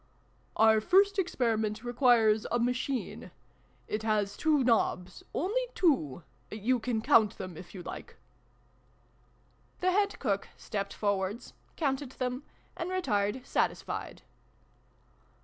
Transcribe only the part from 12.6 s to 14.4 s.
and retired satisfied.